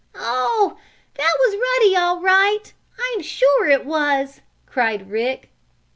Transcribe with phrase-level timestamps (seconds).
[0.15, 0.79] "Oh,
[1.13, 2.73] that was Ruddy all right!
[2.99, 5.51] I'm sure it was!" cried Rick.